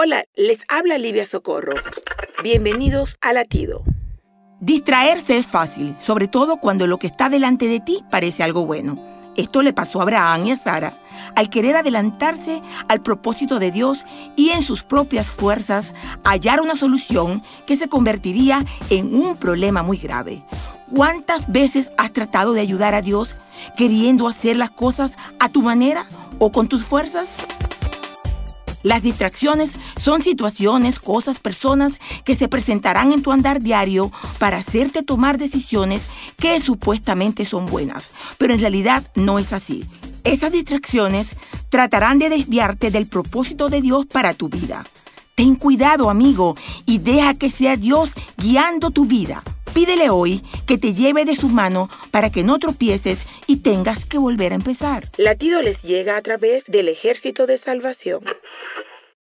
[0.00, 1.74] Hola, les habla Livia Socorro.
[2.44, 3.82] Bienvenidos a Latido.
[4.60, 9.04] Distraerse es fácil, sobre todo cuando lo que está delante de ti parece algo bueno.
[9.36, 11.00] Esto le pasó a Abraham y a Sara
[11.34, 14.04] al querer adelantarse al propósito de Dios
[14.36, 15.92] y en sus propias fuerzas
[16.22, 20.44] hallar una solución que se convertiría en un problema muy grave.
[20.94, 23.34] ¿Cuántas veces has tratado de ayudar a Dios
[23.76, 26.06] queriendo hacer las cosas a tu manera
[26.38, 27.28] o con tus fuerzas?
[28.82, 31.94] Las distracciones son situaciones, cosas, personas
[32.24, 38.10] que se presentarán en tu andar diario para hacerte tomar decisiones que supuestamente son buenas,
[38.38, 39.84] pero en realidad no es así.
[40.24, 41.30] Esas distracciones
[41.68, 44.86] tratarán de desviarte del propósito de Dios para tu vida.
[45.34, 49.44] Ten cuidado, amigo, y deja que sea Dios guiando tu vida.
[49.72, 54.18] Pídele hoy que te lleve de su mano para que no tropieces y tengas que
[54.18, 55.04] volver a empezar.
[55.16, 58.24] Latido les llega a través del ejército de salvación.